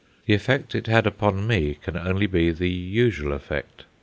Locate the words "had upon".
0.87-1.45